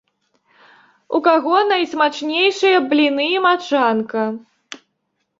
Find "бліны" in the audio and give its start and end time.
2.93-3.25